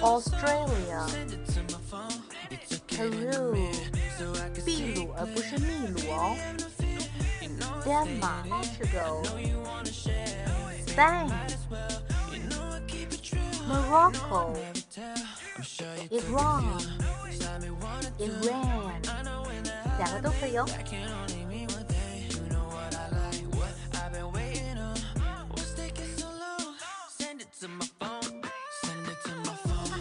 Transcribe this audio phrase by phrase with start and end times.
[0.00, 1.06] Australia,
[2.88, 3.54] Peru，
[4.64, 6.36] 秘鲁而不是秘鲁哦。
[7.84, 8.96] Denmark 是个
[10.86, 11.30] Spain,
[13.68, 14.54] Morocco,
[16.10, 16.64] Iran,
[18.18, 18.92] Iran，
[19.98, 20.66] 两个都可以哦。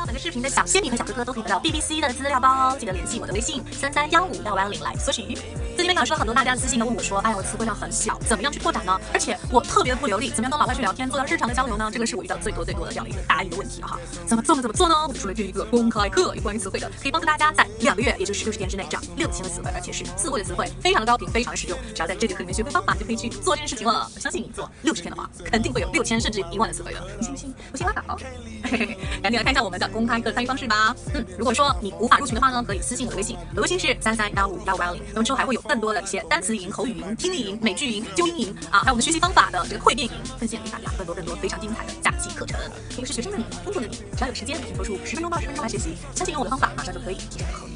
[0.09, 5.37] 本个视频的小仙女和小哥哥都可以得到 BBC 的资料包，记得联系我的微信三三幺五幺幺零来索取。
[5.79, 9.01] 最近分享说，很多大家的私信的问我说，哎，我词汇量很小，怎么样去拓展呢？
[9.13, 11.89] 而且我特别的不流利，怎么样跟老外去聊天，做到日常的交流呢？
[11.93, 13.97] 这个是我遇到最多最多的这样的一个答疑的问题了哈。
[14.27, 14.63] 怎么做呢？
[14.63, 15.07] 怎么做呢？
[15.07, 21.79] 我出了这一个公开课，有关于词汇的，可以帮助大家在两个月，也就是六十天之内，涨六千个词汇，而且是词汇的词汇，非常的高频，非常的实用。
[21.95, 24.11] 只要在这节课里面学会方法，就可以去做这件事情了。
[24.17, 27.01] 我相信你做六十天的话，肯定会有六千甚至一万的词汇的。
[27.21, 27.55] 你信不信？
[27.71, 28.19] 不信拉倒。
[29.23, 30.93] 赶紧来看一下我们的公开课参与方式吧。
[31.15, 35.03] 嗯，如果说你无法入群的话呢，可以私信我的微信，我的微信是三三幺五幺五幺零。
[35.13, 42.59] 那么之后还会有更多的一些单词营、口语营、听力营、美剧营、纠音营啊，还有我们学习方法的这个蜕变营，分享给大家更多更多非常精彩的假期课程。
[42.91, 47.73] 如果是学生的你、工作的你，只要有时间，请抽出十分钟到二十分钟来学习，相信用我的方法，马上就可以提升口语。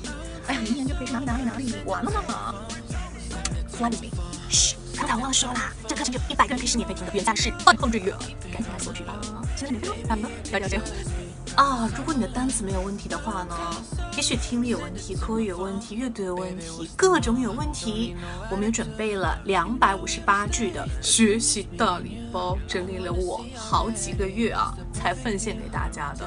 [0.47, 2.55] 哎呀，明年就可以去哪里哪里哪里玩了呢我啊，
[4.49, 8.11] 嘘，刚才我忘了说啦，这课程有一百个人可以是免费听的，原价是半控制月，
[8.51, 9.15] 赶紧来索取吧！
[9.55, 9.95] 现在免费吗？
[10.09, 11.22] 咱们聊聊这个。
[11.57, 13.55] 啊，如果你的单词没有问题的话呢，
[14.17, 18.17] 也许听力有问题，口语有问题，阅读有问题，各种有问题，
[18.51, 26.25] 我们也准备了两百五十八句的学习大礼包，整理了我好几个月啊，才奉献给大家的。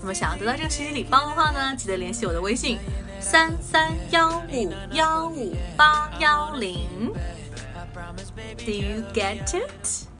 [0.00, 2.78] 那么想要得到这个学习礼包的话呢，记得联系我的微信
[3.18, 7.12] 三三幺五幺五八幺零。
[8.58, 10.15] Do you get it?